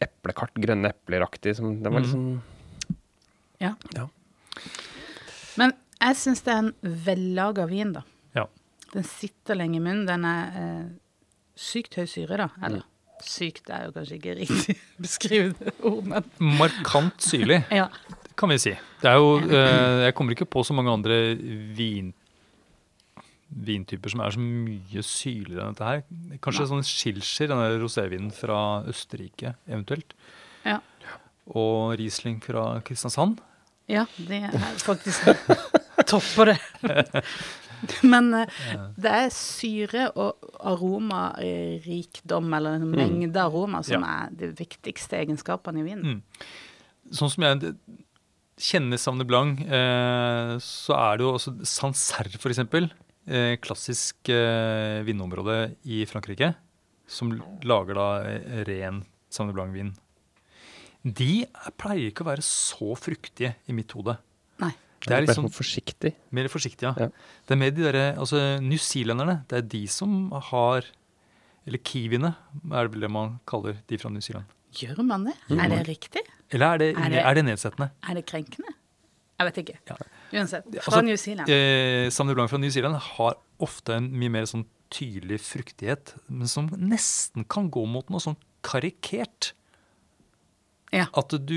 eplekart, 0.00 0.54
grønne 0.56 0.88
epleraktig. 0.94 1.56
Som, 1.58 1.82
det 1.84 1.92
var 1.92 2.00
litt 2.00 2.14
sånn 2.14 2.40
Ja. 3.60 3.74
Ja. 3.98 4.06
Men 5.60 5.74
jeg 6.00 6.16
syns 6.20 6.42
det 6.44 6.52
er 6.54 6.62
en 6.64 6.72
vellaga 7.06 7.66
vin, 7.70 7.92
da. 7.96 8.02
Ja. 8.36 8.46
Den 8.94 9.06
sitter 9.08 9.58
lenge 9.58 9.78
i 9.78 9.84
munnen. 9.84 10.06
Den 10.08 10.24
er 10.28 10.58
eh, 10.60 10.82
sykt 11.58 11.96
høy 11.98 12.06
syre, 12.10 12.36
da. 12.44 12.48
Eller 12.66 12.82
sykt 13.24 13.70
er 13.72 13.86
jo 13.86 13.94
kanskje 13.94 14.18
ikke 14.18 14.34
riktig 14.40 14.74
beskrivet 15.04 15.70
ord, 15.86 16.02
men 16.10 16.26
Markant 16.58 17.22
syrlig, 17.24 17.62
ja. 17.80 17.86
kan 18.36 18.50
vi 18.52 18.58
si. 18.60 18.74
Det 19.00 19.08
er 19.08 19.16
jo 19.22 19.38
eh, 19.46 20.02
Jeg 20.08 20.14
kommer 20.18 20.34
ikke 20.36 20.48
på 20.50 20.64
så 20.66 20.74
mange 20.76 20.92
andre 20.92 21.18
vin, 21.78 22.10
vintyper 23.54 24.10
som 24.12 24.24
er 24.24 24.34
så 24.34 24.42
mye 24.42 25.04
syrligere 25.06 25.62
enn 25.68 25.76
dette 25.76 25.88
her. 25.88 26.02
Kanskje 26.42 26.66
Nei. 26.66 26.70
sånn 26.72 26.88
Schilscher, 26.88 27.48
denne 27.52 27.70
rosévinen 27.80 28.34
fra 28.34 28.58
Østerrike 28.90 29.54
eventuelt. 29.70 30.12
Ja. 30.66 30.80
Og 31.54 31.94
Riesling 32.00 32.40
fra 32.44 32.80
Kristiansand. 32.84 33.40
ja, 33.88 34.06
det 34.16 34.42
er 34.48 34.78
faktisk 34.80 35.28
topper 36.06 36.52
det. 36.52 36.58
Men 38.02 38.30
eh, 38.38 38.46
det 38.96 39.10
er 39.12 39.32
syre 39.34 40.06
og 40.16 40.40
aromarikdom, 40.64 42.46
eller 42.56 42.78
en 42.78 42.86
mengde 42.90 43.40
aroma, 43.42 43.82
som 43.84 44.02
Ja. 44.04 44.24
er 44.24 44.30
de 44.38 44.52
viktigste 44.56 45.18
egenskapene 45.20 45.80
i 45.82 45.86
vinen. 45.90 46.04
Mm. 46.04 46.22
Sånn 47.12 47.30
som 47.30 47.44
jeg 47.44 47.74
kjenner 48.56 48.96
Savne 49.02 49.26
Blanc, 49.28 49.60
eh, 49.60 50.54
så 50.62 50.94
er 50.96 51.18
det 51.18 51.26
jo 51.26 51.34
også 51.34 51.52
Sancerre, 51.66 52.30
eksempel. 52.38 52.90
Eh, 53.26 53.56
klassisk 53.56 54.28
eh, 54.28 55.02
vinnområde 55.04 55.74
i 55.84 56.04
Frankrike, 56.08 56.54
som 57.08 57.32
lager 57.64 57.94
da 57.96 58.08
eh, 58.28 58.64
ren 58.68 59.02
Savne 59.32 59.52
Blanc-vin. 59.56 59.94
De 61.04 61.42
er- 61.44 61.72
pleier 61.76 62.08
ikke 62.10 62.24
å 62.24 62.30
være 62.32 62.44
så 62.44 62.94
fruktige 62.96 63.54
i 63.68 63.72
mitt 63.76 63.92
hode. 63.92 64.16
Det 65.06 65.12
er 65.16 65.26
liksom 65.26 65.46
sånn 65.48 65.54
forsiktig. 65.54 66.14
mer 66.32 66.48
forsiktig, 66.48 66.82
ja. 66.88 66.94
Ja. 66.98 67.08
Det 67.46 67.54
er 67.54 67.56
mer 67.60 67.70
de 67.70 67.82
derre 67.82 68.04
Altså, 68.16 68.36
newzealenderne, 68.60 69.44
det 69.48 69.58
er 69.58 69.62
de 69.68 69.86
som 69.86 70.30
har 70.50 70.84
Eller 71.66 71.78
kiwiene, 71.78 72.34
er 72.72 72.82
det 72.88 72.92
vel 72.92 73.00
det 73.00 73.10
man 73.10 73.38
kaller 73.46 73.78
de 73.88 73.96
fra 73.98 74.10
New 74.10 74.20
Zealand. 74.20 74.44
Gjør 74.74 75.02
man 75.04 75.24
det? 75.24 75.32
Er 75.50 75.68
det 75.70 75.86
riktig? 75.88 76.20
Eller 76.50 76.74
er 76.74 76.78
det, 76.78 76.88
Er 76.98 77.08
det- 77.08 77.24
er 77.24 77.34
det 77.34 77.44
nedsettende? 77.44 77.90
Er 78.08 78.14
det 78.14 78.26
krenkende? 78.26 78.68
Jeg 79.40 79.46
vet 79.46 79.56
ikke. 79.64 79.78
Ja. 79.88 79.96
Uansett. 80.32 80.64
Fra 80.82 80.92
Altså, 80.92 81.02
New 81.04 81.16
Zealand. 81.16 81.48
Eh, 81.48 82.10
Sauvignon 82.10 82.34
Blanc 82.36 82.50
fra 82.50 82.58
New 82.58 82.70
Zealand 82.70 82.94
har 82.96 83.34
ofte 83.60 83.94
en 83.96 84.10
mye 84.12 84.28
mer 84.30 84.42
sånn 84.44 84.64
tydelig 84.90 85.40
fruktighet, 85.40 86.14
men 86.28 86.46
som 86.46 86.68
nesten 86.68 87.48
kan 87.48 87.70
gå 87.70 87.86
mot 87.88 88.08
noe 88.10 88.20
sånn 88.20 88.36
karikert. 88.62 89.52
Ja. 90.92 91.06
At 91.16 91.28
du 91.46 91.54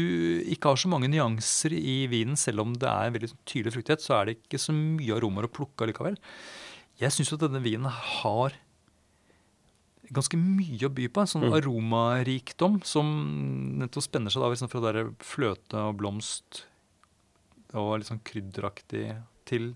ikke 0.49 0.71
har 0.71 0.75
så 0.81 0.89
mange 0.89 1.09
nyanser 1.11 1.73
i 1.77 2.07
vinen, 2.09 2.35
selv 2.39 2.61
om 2.63 2.73
det 2.73 2.87
er 2.89 3.07
en 3.07 3.13
veldig 3.13 3.29
tydelig 3.45 3.73
fruktighet, 3.75 4.01
så 4.01 4.15
er 4.21 4.25
det 4.25 4.37
ikke 4.39 4.59
så 4.61 4.73
mye 4.73 5.13
aromaer 5.17 5.45
å 5.45 5.51
plukke 5.53 5.85
likevel. 5.89 6.17
Jeg 6.97 7.11
syns 7.13 7.33
at 7.33 7.43
denne 7.43 7.61
vinen 7.61 7.85
har 7.91 8.55
ganske 10.13 10.37
mye 10.39 10.87
å 10.87 10.93
by 10.93 11.07
på. 11.11 11.21
En 11.21 11.27
sånn 11.27 11.45
Mm. 11.49 11.57
aromarikdom 11.59 12.79
som 12.85 13.05
nettopp 13.79 14.03
spenner 14.07 14.31
seg 14.31 14.41
da 14.41 14.49
liksom 14.49 14.69
fra 14.71 14.81
der 14.81 15.11
fløte 15.19 15.75
og 15.75 15.97
blomst 15.97 16.63
og 17.73 17.99
litt 17.99 18.07
sånn 18.07 18.23
krydderaktig 18.23 19.17
til 19.45 19.75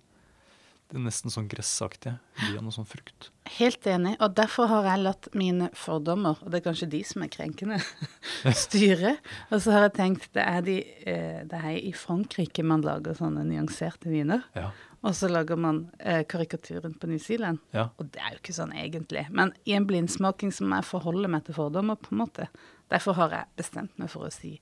det 0.92 1.02
nesten 1.02 1.32
sånn 1.34 1.48
gressaktige 1.52 2.18
via 2.42 2.62
noe 2.64 2.74
sånn 2.76 2.88
frukt. 2.90 3.30
Helt 3.58 3.88
enig, 3.90 4.14
og 4.22 4.36
derfor 4.38 4.70
har 4.72 4.88
jeg 4.90 5.04
latt 5.06 5.30
mine 5.38 5.70
fordommer, 5.78 6.40
og 6.44 6.52
det 6.52 6.60
er 6.60 6.66
kanskje 6.68 6.90
de 6.92 7.02
som 7.08 7.24
er 7.26 7.32
krenkende, 7.34 7.80
styre. 8.66 9.16
Og 9.50 9.64
så 9.64 9.74
har 9.76 9.88
jeg 9.88 9.96
tenkt 9.98 10.30
det 10.38 10.46
er, 10.46 10.62
de, 10.68 10.78
eh, 11.08 11.42
det 11.48 11.62
er 11.62 11.80
i 11.80 11.94
Frankrike 11.96 12.66
man 12.68 12.84
lager 12.86 13.18
sånne 13.18 13.46
nyanserte 13.48 14.12
viner. 14.12 14.46
Ja. 14.58 14.70
Og 15.02 15.16
så 15.18 15.32
lager 15.32 15.58
man 15.58 15.88
eh, 15.98 16.22
karikaturen 16.30 16.94
på 17.02 17.10
New 17.10 17.22
Zealand. 17.22 17.64
ja. 17.74 17.88
Og 17.98 18.12
det 18.14 18.22
er 18.22 18.36
jo 18.36 18.44
ikke 18.44 18.54
sånn 18.60 18.76
egentlig. 18.78 19.26
Men 19.34 19.56
i 19.66 19.74
en 19.74 19.88
blindsmaking 19.90 20.54
som 20.54 20.76
jeg 20.76 20.86
forholder 20.92 21.32
meg 21.32 21.48
til 21.48 21.58
fordommer, 21.58 21.98
på 21.98 22.14
en 22.14 22.22
måte. 22.22 22.52
Derfor 22.92 23.18
har 23.18 23.34
jeg 23.34 23.54
bestemt 23.64 23.98
meg 23.98 24.12
for 24.14 24.28
å 24.28 24.34
si 24.34 24.58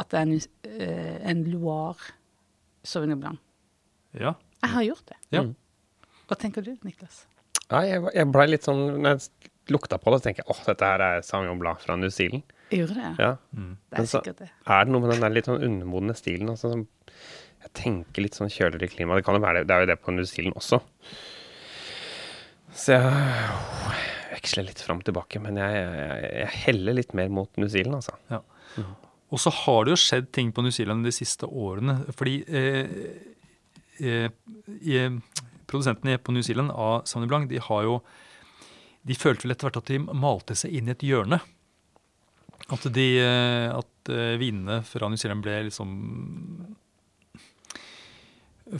at 0.00 0.10
det 0.10 0.18
er 0.18 0.24
en, 0.24 0.40
eh, 0.70 1.18
en 1.30 1.44
Loire 1.50 2.14
Sauvignon 2.84 3.20
Blanc. 3.20 3.38
ja. 4.18 4.34
Jeg 4.64 4.72
har 4.74 4.84
gjort 4.88 5.06
det. 5.12 5.16
Ja. 5.36 5.42
Mm. 5.44 5.54
Hva 6.30 6.36
tenker 6.40 6.64
du, 6.64 6.72
Niklas? 6.86 7.22
Nei, 7.70 7.82
jeg, 7.90 8.02
jeg 8.16 8.28
blei 8.32 8.44
litt 8.48 8.64
sånn 8.66 8.80
Når 9.04 9.14
jeg 9.18 9.50
lukta 9.72 9.96
på 10.00 10.12
det, 10.12 10.18
så 10.20 10.26
tenker 10.28 10.42
jeg 10.44 10.52
åh, 10.52 10.58
dette 10.68 10.88
her 10.88 11.02
er 11.04 11.22
Sauvignon 11.24 11.60
Blad 11.60 11.80
fra 11.80 11.94
New 11.96 12.10
Zealand. 12.12 12.42
Gjorde 12.72 12.96
det? 12.98 13.10
Ja. 13.20 13.30
Mm. 13.56 13.70
Det 13.92 13.98
er 14.00 14.08
så- 14.08 14.20
sikkert 14.20 14.40
det. 14.42 14.48
Er 14.66 14.84
det 14.84 14.92
noe 14.92 15.04
med 15.04 15.12
den 15.14 15.24
der 15.24 15.32
litt 15.36 15.48
sånn 15.48 15.62
undermodne 15.64 16.16
stilen? 16.16 16.50
Altså, 16.52 16.72
som 16.74 16.86
jeg 17.64 17.72
tenker 17.80 18.24
litt 18.26 18.36
sånn 18.36 18.52
kjøligere 18.52 18.90
klima. 18.92 19.16
Det 19.16 19.24
kan 19.24 19.36
jo 19.38 19.44
være 19.44 19.62
det. 19.62 19.68
Det 19.70 19.76
er 19.76 19.84
jo 19.86 19.90
det 19.92 19.98
på 20.04 20.12
New 20.16 20.26
Zealand 20.28 20.58
også. 20.60 20.80
Så 22.74 22.96
jeg 22.96 23.04
åh, 23.08 23.94
veksler 24.34 24.66
litt 24.68 24.82
fram 24.84 25.00
og 25.00 25.06
tilbake. 25.08 25.40
Men 25.44 25.60
jeg, 25.62 25.80
jeg, 25.80 26.32
jeg 26.42 26.50
heller 26.66 26.96
litt 26.98 27.14
mer 27.16 27.30
mot 27.32 27.60
New 27.60 27.70
Zealand, 27.72 28.00
altså. 28.02 28.16
Og 29.34 29.40
så 29.40 29.50
har 29.64 29.84
det 29.86 29.94
jo 29.94 30.00
skjedd 30.04 30.28
ting 30.36 30.50
på 30.54 30.62
New 30.62 30.74
Zealand 30.74 31.06
de 31.06 31.12
siste 31.14 31.48
årene. 31.48 32.00
Fordi 32.14 32.34
eh, 32.44 32.92
produsentene 35.66 36.18
på 36.18 36.32
New 36.32 36.42
Zealand 36.42 36.70
av 36.70 37.02
Sauvignon 37.04 37.28
Blanc, 37.28 37.50
de 37.50 37.60
har 37.62 37.82
jo 37.86 37.98
De 39.04 39.14
følte 39.14 39.44
vel 39.44 39.52
etter 39.52 39.68
hvert 39.68 39.82
at 39.82 39.90
de 39.92 39.98
malte 40.00 40.54
seg 40.56 40.72
inn 40.72 40.88
i 40.88 40.94
et 40.94 41.02
hjørne. 41.04 41.36
At 42.72 42.86
de 42.94 43.08
eh, 43.20 43.68
At 43.74 44.08
eh, 44.08 44.38
vinene 44.40 44.80
fra 44.88 45.10
New 45.12 45.20
Zealand 45.20 45.44
ble 45.44 45.58
liksom 45.68 45.90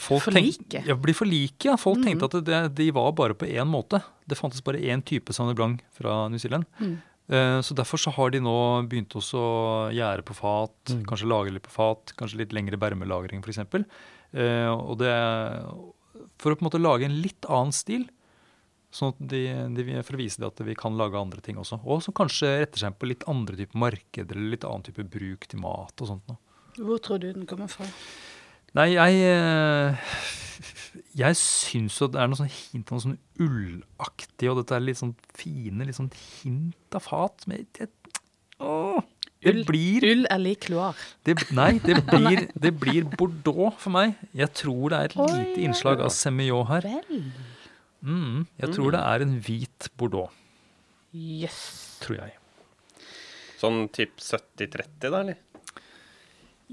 Folk 0.00 0.24
For 0.24 0.32
like. 0.32 0.80
Ja, 0.88 0.94
blir 0.96 1.12
for 1.14 1.28
like, 1.28 1.60
ja. 1.68 1.74
Folk 1.76 2.00
mm. 2.00 2.06
tenkte 2.06 2.28
at 2.30 2.46
det, 2.46 2.60
de 2.78 2.86
var 2.96 3.12
bare 3.12 3.36
på 3.36 3.44
én 3.44 3.68
måte. 3.68 4.00
Det 4.24 4.38
fantes 4.38 4.64
bare 4.64 4.80
én 4.80 5.02
type 5.04 5.32
Sauvignon 5.36 5.58
Blanc 5.58 5.82
fra 5.92 6.22
New 6.32 6.40
Zealand. 6.40 6.64
Mm. 6.80 6.94
Eh, 7.28 7.60
Så 7.60 7.74
derfor 7.76 8.00
så 8.00 8.10
har 8.10 8.30
de 8.30 8.40
nå 8.40 8.56
begynt 8.88 9.12
også 9.12 9.36
å 9.36 9.92
gjære 9.92 10.24
på 10.24 10.34
fat, 10.40 10.72
Mm. 10.88 11.04
kanskje 11.04 11.28
lagre 11.28 11.52
litt 11.52 11.68
på 11.68 11.76
fat, 11.76 12.12
kanskje 12.16 12.38
litt 12.38 12.52
lengre 12.52 12.76
bermelagring 12.80 13.44
f.eks. 13.44 13.84
Eh, 14.34 14.70
og 14.72 14.98
det 14.98 15.14
For 16.42 16.50
å 16.52 16.58
på 16.58 16.64
en 16.64 16.68
måte 16.68 16.82
lage 16.82 17.06
en 17.06 17.20
litt 17.22 17.46
annen 17.46 17.74
stil, 17.74 18.08
sånn 18.94 19.14
de, 19.18 19.46
de, 19.74 19.84
for 20.06 20.16
å 20.16 20.20
vise 20.20 20.40
det 20.42 20.48
at 20.48 20.62
vi 20.66 20.76
kan 20.78 20.94
lage 20.98 21.18
andre 21.18 21.42
ting 21.42 21.58
også. 21.58 21.80
Og 21.82 22.02
som 22.04 22.14
kanskje 22.16 22.52
retter 22.60 22.84
seg 22.84 22.98
på 22.98 23.10
litt 23.10 23.26
andre 23.30 23.58
typer 23.58 23.80
markeder 23.82 24.38
eller 24.38 24.54
litt 24.54 24.66
annen 24.68 24.86
type 24.86 25.06
bruk 25.10 25.48
til 25.50 25.62
mat 25.62 26.04
og 26.04 26.10
sånt. 26.10 26.30
noe. 26.30 26.38
Hvor 26.78 27.02
tror 27.02 27.22
du 27.22 27.28
den 27.30 27.46
kommer 27.50 27.70
fra? 27.70 27.86
Nei, 28.74 28.88
jeg 28.96 29.20
eh, 29.30 30.14
Jeg 31.14 31.38
syns 31.38 31.98
jo 32.00 32.08
det 32.10 32.18
er 32.22 32.30
noe 32.30 32.38
sånn 32.38 32.50
hint 32.50 32.90
av 32.90 32.96
noe 32.96 33.04
sånn 33.04 33.18
ullaktig, 33.42 34.48
og 34.50 34.58
dette 34.60 34.74
er 34.74 34.82
litt 34.82 34.98
sånn 34.98 35.14
fine 35.38 35.86
litt 35.86 35.98
sånn 35.98 36.10
hint 36.14 36.98
av 36.98 37.06
fat. 37.06 37.46
Men 37.50 37.66
åh, 38.58 38.98
det 38.98 39.13
Ull. 39.52 39.64
blir 39.68 40.06
Ull 40.10 40.24
er 40.30 40.38
lik 40.42 40.60
kloar. 40.68 40.96
det, 41.26 41.36
Nei, 41.56 41.72
det 41.84 41.98
blir, 42.12 42.46
det 42.54 42.72
blir 42.80 43.04
Bordeaux 43.18 43.74
for 43.78 43.90
meg. 43.94 44.14
Jeg 44.34 44.52
tror 44.54 44.90
det 44.94 44.98
er 45.00 45.10
et 45.12 45.16
Oi, 45.18 45.28
lite 45.32 45.60
ja. 45.60 45.68
innslag 45.68 46.00
av 46.04 46.12
Semillon 46.14 46.66
her. 46.70 46.88
Mm, 48.04 48.46
jeg 48.60 48.72
tror 48.76 48.90
det 48.96 49.00
er 49.00 49.24
en 49.26 49.36
hvit 49.40 49.90
Bordeaux, 49.96 50.30
Yes. 51.14 51.98
tror 52.02 52.16
jeg. 52.22 52.32
Sånn 53.60 53.84
typ 53.94 54.16
70-30, 54.20 55.10
da, 55.10 55.20
eller? 55.20 55.36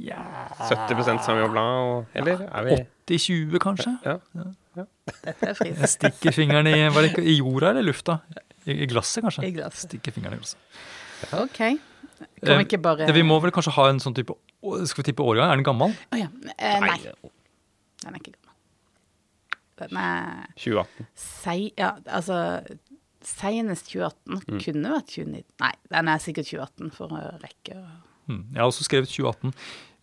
Ja 0.01 0.21
70 0.69 1.19
Sauvignon 1.21 1.51
Blanc, 1.51 2.07
eller? 2.15 2.41
Ja. 2.47 2.79
80-20, 3.11 3.59
kanskje? 3.61 3.91
Ja. 4.07 4.17
Dette 5.21 5.49
er 5.51 5.59
Jeg 5.67 5.89
stikker 5.91 6.31
fingeren 6.35 6.67
i, 6.71 6.75
var 6.95 7.03
det 7.03 7.11
ikke, 7.11 7.23
i 7.27 7.35
jorda 7.41 7.73
eller 7.73 7.83
lufta? 7.85 8.15
I, 8.65 8.77
I 8.85 8.87
glasset, 8.89 9.21
kanskje? 9.25 9.43
I 9.49 9.53
glasset. 9.55 9.83
Stikker 9.89 10.15
fingeren 10.15 10.37
i 10.37 10.41
glasset. 10.41 10.59
OK. 11.37 11.59
Kan 12.43 12.59
vi 12.59 12.67
ikke 12.67 12.81
bare 12.81 13.07
Eh, 13.07 13.13
Vi 13.15 13.23
må 13.25 13.39
vel 13.43 13.53
kanskje 13.55 13.73
ha 13.77 13.87
en 13.89 13.99
sånn 14.03 14.15
type 14.17 14.35
Skal 14.87 15.03
vi 15.03 15.07
tippe 15.11 15.25
årgang? 15.25 15.51
Er 15.51 15.59
den 15.59 15.65
gammel? 15.67 15.95
Oh, 16.11 16.19
ja. 16.19 16.29
Eh, 16.57 16.79
nei, 16.83 16.97
den 17.01 18.13
er 18.13 18.19
ikke 18.19 18.35
gammel. 18.35 18.55
Den 19.81 19.97
er 19.97 20.47
2018. 20.55 21.07
sei... 21.15 21.73
Ja, 21.77 21.95
altså 22.05 22.61
Senest 23.21 23.91
2018. 23.91 24.41
Mm. 24.47 24.61
Kunne 24.63 24.93
vært 24.95 25.11
2019. 25.13 25.43
Nei, 25.61 25.73
den 25.93 26.07
er 26.09 26.21
sikkert 26.21 26.49
2018 26.49 26.95
for 26.95 27.13
å 27.13 27.25
rekke 27.41 27.77
å 27.77 27.83
Mm. 28.29 28.45
Jeg 28.53 28.61
har 28.61 28.69
også 28.69 28.85
skrevet 28.85 29.09
2018. 29.09 29.53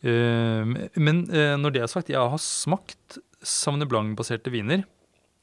Uh, 0.05 0.89
men 1.01 1.25
uh, 1.31 1.57
når 1.59 1.75
det 1.75 1.83
er 1.83 1.91
sagt, 1.91 2.11
jeg 2.11 2.19
har 2.19 2.43
smakt 2.43 3.19
Sauvignon 3.43 3.89
Blanc-baserte 3.91 4.53
viner. 4.55 4.85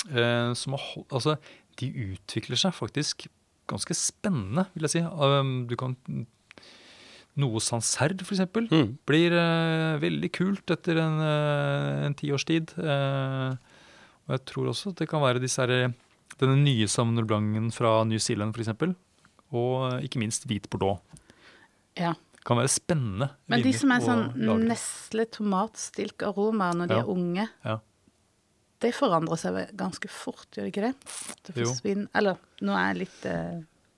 Uh, 0.06 0.54
som 0.54 0.76
har 0.76 0.84
holdt... 0.92 1.12
altså, 1.16 1.38
de 1.80 1.90
utvikler 2.12 2.60
seg 2.60 2.76
faktisk 2.76 3.28
ganske 3.72 3.96
spennende, 3.98 4.68
vil 4.76 4.86
jeg 4.86 4.94
si. 4.98 5.02
Um, 5.02 5.66
du 5.70 5.76
kan 5.80 5.96
Noe 7.38 7.60
Sanserd 7.60 8.22
for 8.24 8.34
eksempel, 8.36 8.68
Mm. 8.72 8.98
blir 9.06 9.32
uh, 9.36 10.00
veldig 10.00 10.32
kult 10.32 10.72
etter 10.72 10.98
en, 11.04 11.18
uh, 11.20 12.06
en 12.08 12.14
tiårstid. 12.16 12.72
Uh, 12.80 13.56
og 14.28 14.38
jeg 14.38 14.46
tror 14.46 14.70
også 14.72 14.90
at 14.94 15.02
det 15.04 15.10
kan 15.12 15.22
være 15.22 15.42
disse 15.44 15.60
her, 15.60 15.94
denne 16.40 16.56
nye 16.64 16.88
Sauvignon 16.88 17.28
Blancen 17.28 17.72
fra 17.76 18.04
New 18.08 18.18
Zealand, 18.20 18.56
f.eks. 18.56 18.96
Og 19.52 20.02
ikke 20.04 20.20
minst 20.20 20.48
hvit 20.48 20.70
Bordeaux 20.70 21.00
Ja. 21.96 22.14
Det 22.36 22.44
kan 22.46 22.58
være 22.58 22.70
spennende. 22.70 23.30
Men 23.50 23.62
de 23.64 23.72
som 23.74 23.92
er 23.92 24.00
sånn 24.06 24.26
nesle 24.68 25.26
tomatstilk-aromaer 25.34 26.76
når 26.78 26.88
de 26.88 26.94
Ja. 26.94 27.02
er 27.02 27.10
unge, 27.10 27.50
Ja. 27.66 27.78
det 28.80 28.94
forandrer 28.94 29.38
seg 29.38 29.76
ganske 29.76 30.08
fort, 30.10 30.46
gjør 30.52 30.66
det 30.70 30.74
ikke 30.74 30.86
det? 30.88 30.96
Det 31.44 31.56
forsvinner 31.66 32.08
Eller, 32.14 32.38
nå 32.62 32.72
er 32.78 32.94
jeg 32.94 32.98
litt, 33.08 33.26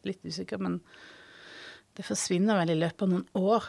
litt 0.06 0.24
usikker, 0.24 0.60
men 0.60 0.80
det 1.98 2.06
forsvinner 2.06 2.60
vel 2.62 2.76
i 2.76 2.80
løpet 2.80 3.06
av 3.08 3.10
noen 3.12 3.26
år. 3.38 3.66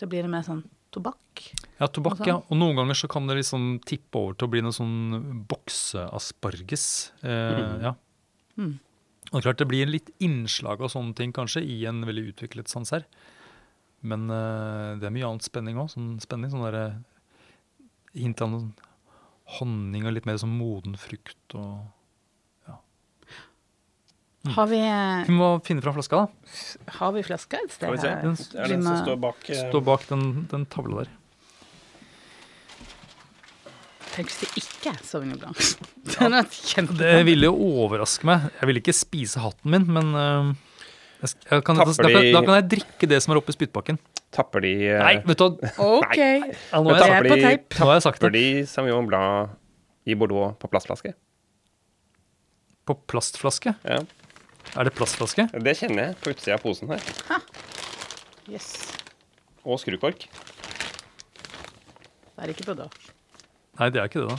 Da 0.00 0.08
blir 0.10 0.26
det 0.26 0.32
mer 0.32 0.42
sånn 0.46 0.64
tobakk. 0.94 1.44
Ja, 1.78 1.86
tobakk, 1.92 2.20
Og 2.24 2.28
ja. 2.28 2.36
Og 2.40 2.58
noen 2.58 2.76
ganger 2.78 2.98
så 2.98 3.08
kan 3.10 3.28
det 3.28 3.38
liksom 3.38 3.78
tippe 3.86 4.18
over 4.18 4.34
til 4.34 4.48
å 4.48 4.52
bli 4.52 4.62
noe 4.64 4.74
sånn 4.74 5.44
bokseasparges. 5.48 6.86
Eh, 7.22 7.86
ja. 7.86 7.94
Mm. 8.56 8.76
Og 9.32 9.42
klart 9.42 9.58
det 9.60 9.68
blir 9.70 9.90
litt 9.90 10.10
innslag 10.22 10.82
av 10.82 10.92
sånne 10.92 11.14
ting 11.18 11.34
kanskje 11.36 11.62
i 11.62 11.84
en 11.88 12.02
veldig 12.06 12.30
utviklet 12.32 12.70
sans 12.70 12.92
her. 12.94 13.06
Men 14.06 14.30
eh, 14.30 14.96
det 15.00 15.08
er 15.08 15.14
mye 15.14 15.28
annet 15.28 15.46
spenning 15.46 15.78
òg. 15.82 15.90
Sånn 15.94 16.16
spenning, 16.22 16.52
sånn 16.52 16.66
derre 16.66 16.86
hint 18.16 18.40
av 18.42 18.52
noen 18.52 18.70
honning 19.58 20.06
og 20.06 20.16
litt 20.16 20.26
mer 20.26 20.38
sånn 20.42 20.56
moden 20.58 20.98
frukt 20.98 21.54
og 21.58 21.76
Mm. 21.76 21.95
Har 24.54 24.66
vi, 24.70 24.78
eh, 24.78 25.26
Vi 25.26 25.34
må 25.34 25.50
finne 25.66 25.82
fram 25.84 25.96
flaska, 25.96 26.24
da. 26.24 26.90
har 26.98 27.12
vi 27.16 27.22
flaska 27.26 27.60
et 27.64 27.72
sted 27.72 27.86
Skal 27.86 27.96
vi 27.96 28.02
se. 28.02 28.10
Den 28.22 28.34
Det 28.36 28.60
er 28.62 28.74
den 28.74 28.82
som 28.86 28.98
står 29.04 29.16
bak 29.22 29.48
uh... 29.48 29.56
Står 29.60 29.86
bak 29.86 30.04
den, 30.10 30.26
den 30.50 30.66
tavla 30.70 31.04
der. 31.04 31.14
Tenk 34.16 34.30
hvis 34.30 34.38
det 34.40 34.62
ikke 34.62 34.92
er 34.94 35.00
Sauvignon 35.04 35.40
Blanc. 35.42 35.72
Den 36.14 36.36
er 36.38 36.46
kjempe... 36.48 36.94
Det 36.96 37.18
ville 37.28 37.50
jo 37.50 37.56
overraske 37.82 38.24
meg. 38.24 38.46
Jeg 38.62 38.70
ville 38.70 38.80
ikke 38.80 38.94
spise 38.96 39.42
hatten 39.42 39.74
min, 39.74 39.84
men 39.92 40.14
uh, 40.16 40.54
jeg, 41.20 41.34
jeg 41.50 41.64
kan, 41.66 41.76
da, 41.76 41.84
da, 41.84 42.06
kan, 42.08 42.28
da 42.32 42.42
kan 42.46 42.54
jeg 42.54 42.68
drikke 42.78 43.10
det 43.10 43.18
som 43.20 43.34
er 43.34 43.42
oppi 43.42 43.52
spyttbakken. 43.52 44.00
Tapper 44.32 44.64
de 44.64 44.72
uh... 44.88 45.02
Nei, 45.02 45.14
vet 45.26 45.42
du 45.42 45.44
hva. 45.44 45.72
OK. 45.98 46.16
Ja, 46.16 46.80
nå, 46.80 46.94
er 46.94 46.96
jeg, 46.96 47.04
tapper 47.04 47.28
på 47.28 47.36
de, 47.36 47.52
nå 47.76 47.90
har 47.90 47.98
jeg 47.98 48.06
sagt 48.06 48.22
tapper 48.22 48.36
de 48.38 48.46
Sauvignon 48.72 49.10
Blanc 49.10 50.08
i 50.08 50.16
Bordeaux 50.16 50.56
på 50.62 50.70
plastflaske? 50.72 51.12
På 52.88 52.96
plastflaske? 53.10 53.76
Ja. 53.84 54.00
Er 54.76 54.84
det 54.84 54.92
plastflaske? 54.92 55.46
Det 55.64 55.72
kjenner 55.78 56.10
jeg 56.10 56.16
på 56.20 56.32
utsida 56.34 56.58
av 56.58 56.60
posen 56.60 56.90
her. 56.92 57.00
Yes. 58.52 58.74
Og 59.64 59.80
skrukork. 59.80 60.26
Det 62.36 62.44
er 62.44 62.52
ikke 62.52 62.60
ikke 62.60 62.74
Bordeaux. 62.74 63.06
Nei, 63.80 63.88
det 63.92 64.02
er 64.02 64.10
ikke 64.10 64.20
det, 64.20 64.34
da. 64.34 64.36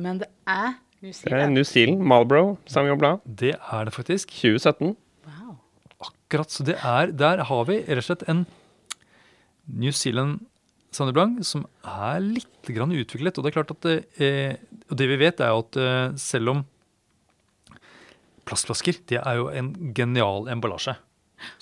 Men 0.00 0.18
det 0.22 0.28
er 0.50 0.74
New 1.00 1.12
Det 1.12 1.14
er 1.14 1.30
Zealand. 1.30 1.54
New 1.54 1.64
Zealand 1.64 2.02
Marlboro 2.02 2.58
Samuel 2.66 2.98
Blanc 2.98 3.22
Det 3.24 3.54
er 3.54 3.84
det 3.86 3.94
faktisk. 3.94 4.34
2017. 4.34 4.96
Wow. 5.26 5.54
Akkurat. 6.00 6.50
Så 6.50 6.66
det 6.66 6.76
er 6.82 7.12
Der 7.12 7.44
har 7.44 7.64
vi 7.64 7.78
rett 7.86 8.02
og 8.02 8.08
slett 8.08 8.26
en 8.28 8.46
New 9.66 9.92
Zealand 9.92 10.40
Sauvignon 10.90 11.14
Blanc 11.14 11.46
som 11.46 11.66
er 11.86 12.18
litt 12.18 12.66
grann 12.74 12.90
utviklet. 12.90 13.38
Og 13.38 13.44
det 13.46 13.52
er 13.52 13.58
klart 13.62 13.70
at 13.70 13.82
det, 13.86 13.96
eh, 14.18 14.56
og 14.90 14.98
det 14.98 15.06
vi 15.06 15.18
vet, 15.22 15.40
er 15.40 15.54
jo 15.54 15.62
at 15.62 15.76
eh, 15.78 16.16
selv 16.18 16.50
om 16.50 16.64
plastflasker 18.50 18.98
det 19.10 19.20
er 19.22 19.38
jo 19.40 19.48
en 19.54 19.70
genial 19.96 20.48
emballasje, 20.52 20.96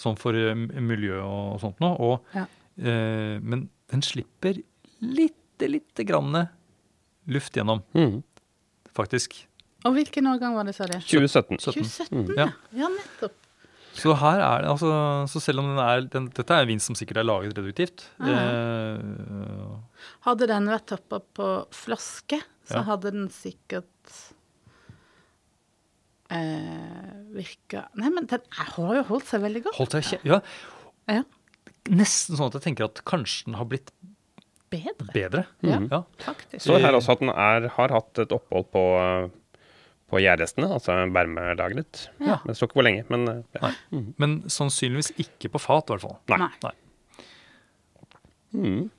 sånn 0.00 0.16
for 0.18 0.34
eh, 0.36 0.54
miljø 0.56 1.20
og 1.22 1.60
sånt 1.62 1.78
noe. 1.84 1.94
Og, 2.00 2.24
Ja. 2.34 2.46
eh, 2.80 3.36
men 3.40 3.68
den 3.92 4.02
slipper 4.04 4.58
lite, 5.04 5.68
lite 5.70 6.04
grann 6.08 6.48
luft 7.28 7.54
gjennom, 7.58 7.82
mm. 7.94 8.22
faktisk. 8.96 9.44
Og 9.86 9.94
hvilken 9.94 10.26
årgang 10.26 10.56
var 10.58 10.64
det, 10.66 10.74
sa 10.74 10.88
de? 10.90 10.98
2017. 11.04 11.58
17. 11.60 11.84
2017, 11.84 12.34
Ja. 12.36 12.48
ja. 12.48 12.48
Ja, 12.82 12.88
nettopp. 12.88 13.36
Så 13.98 14.12
her 14.14 14.38
er 14.38 14.62
det 14.62 14.68
altså 14.70 14.88
Så 15.26 15.40
selv 15.42 15.58
om 15.58 15.72
den 15.72 15.78
er 15.82 16.04
den, 16.06 16.28
Dette 16.30 16.54
er 16.54 16.62
en 16.62 16.68
vin 16.70 16.78
som 16.78 16.94
sikkert 16.94 17.18
er 17.18 17.24
laget 17.26 17.56
reduktivt. 17.58 18.04
Ja. 18.22 18.34
Eh, 18.38 19.72
Hadde 20.26 20.46
den 20.46 20.68
vært 20.70 20.86
tappa 20.86 21.18
på 21.34 21.48
flaske, 21.74 22.38
så 22.68 22.78
Ja. 22.78 22.82
hadde 22.82 23.10
den 23.12 23.28
sikkert 23.28 23.86
eh, 26.30 27.08
virker 27.34 27.88
Nei, 28.00 28.10
men 28.14 28.26
den 28.30 28.40
har 28.58 28.94
jo 28.98 29.02
holdt 29.12 29.26
seg 29.30 29.42
veldig 29.44 29.62
godt. 29.68 29.76
holdt 29.80 29.96
seg. 30.02 30.20
Ja, 30.28 30.40
Ja. 31.08 31.22
nesten 31.88 32.36
sånn 32.36 32.50
at 32.50 32.58
jeg 32.58 32.62
tenker 32.68 32.84
at 32.90 33.02
kanskje 33.08 33.46
den 33.46 33.54
har 33.60 33.64
blitt 33.70 33.92
Bedre, 34.68 35.06
bedre. 35.14 35.46
Ja. 35.64 35.78
Ja. 35.90 36.02
faktisk. 36.20 36.60
står 36.66 36.80
her 36.84 36.92
også 36.98 37.14
at 37.14 37.20
den 37.22 37.30
er, 37.32 37.68
har 37.72 37.88
hatt 37.94 38.18
et 38.20 38.32
opphold 38.36 38.66
på, 38.74 38.82
på 40.12 40.20
gjærrestene, 40.20 40.68
altså 40.76 40.92
bermelagret. 41.14 42.02
Ja. 42.20 42.36
Men 42.44 42.52
Det 42.52 42.56
står 42.58 42.68
ikke 42.68 42.76
hvor 42.82 42.84
lenge, 42.84 43.06
men 43.08 43.24
eh, 43.32 43.40
ja. 43.56 43.70
Nei. 43.70 44.02
Men 44.20 44.34
sannsynligvis 44.52 45.14
ikke 45.24 45.48
på 45.54 45.62
fat, 45.64 45.88
i 45.88 45.96
hvert 45.96 46.04
fall. 46.04 46.18
Nei. 46.28 46.38
Nei. 46.44 46.74
Nei. 48.52 48.90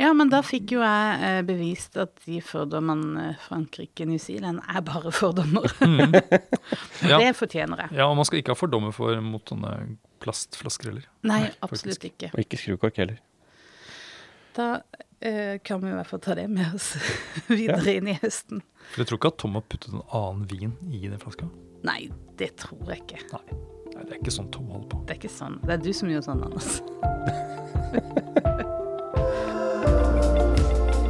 Ja, 0.00 0.10
men 0.16 0.30
da 0.32 0.40
fikk 0.46 0.74
jo 0.74 0.80
jeg 0.82 1.22
eh, 1.26 1.40
bevist 1.46 1.96
at 2.00 2.16
de 2.26 2.40
fordommene 2.44 3.34
Frankrike, 3.46 4.06
New 4.08 4.18
Zealand, 4.22 4.62
er 4.68 4.84
bare 4.86 5.12
fordommer. 5.14 5.70
Ja. 7.00 7.16
Det 7.18 7.32
fortjener 7.38 7.86
jeg. 7.86 7.96
Ja, 7.96 8.06
og 8.10 8.16
man 8.18 8.26
skal 8.28 8.38
ikke 8.42 8.52
ha 8.52 8.58
fordommer 8.58 8.92
for 8.94 9.16
mot 9.24 9.48
sånne 9.48 9.70
plastflasker 10.22 10.90
heller. 10.90 11.06
Nei, 11.24 11.40
Nei, 11.46 11.52
absolutt 11.64 11.96
faktisk. 11.96 12.10
ikke. 12.12 12.28
Og 12.34 12.42
ikke 12.44 12.58
skrukork 12.60 13.00
heller. 13.00 13.16
Da 14.56 14.66
eh, 15.24 15.56
kan 15.64 15.80
vi 15.82 15.88
i 15.90 15.94
hvert 15.96 16.10
fall 16.10 16.22
ta 16.22 16.36
det 16.38 16.44
med 16.52 16.76
oss 16.76 16.92
videre 17.48 17.96
inn 17.96 18.10
i 18.12 18.16
høsten. 18.20 18.60
For 18.92 19.02
jeg 19.02 19.10
tror 19.10 19.20
ikke 19.22 19.32
at 19.32 19.40
Tom 19.42 19.56
har 19.58 19.64
puttet 19.72 19.94
en 19.96 20.04
annen 20.06 20.46
vin 20.50 20.76
i 20.92 21.02
den 21.08 21.18
flaska. 21.22 21.48
Nei, 21.88 22.02
det 22.38 22.52
tror 22.60 22.84
jeg 22.92 23.06
ikke. 23.06 23.22
Nei. 23.32 23.60
Nei, 23.94 24.04
det 24.06 24.12
er 24.14 24.18
ikke 24.20 24.36
sånn 24.36 24.50
Tom 24.54 24.68
holder 24.70 24.88
på. 24.92 25.02
Det 25.08 25.16
er 25.16 25.22
ikke 25.22 25.32
sånn. 25.34 25.56
Det 25.64 25.74
er 25.78 25.82
du 25.84 25.90
som 25.96 26.12
gjør 26.12 26.26
sånn, 26.28 26.44
Anders. 26.46 26.70